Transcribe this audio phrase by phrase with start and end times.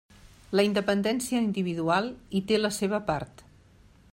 [0.59, 2.09] La independència individual
[2.39, 3.45] hi té la seva part.